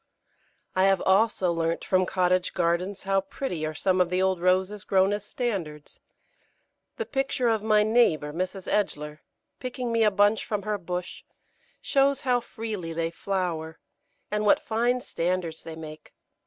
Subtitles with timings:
[0.75, 4.83] I have also learnt from cottage gardens how pretty are some of the old Roses
[4.83, 5.99] grown as standards.
[6.97, 8.67] The picture of my neighbour, Mrs.
[8.67, 9.19] Edgeler,
[9.59, 11.21] picking me a bunch from her bush,
[11.81, 13.77] shows how freely they flower,
[14.31, 16.15] and what fine standards they make.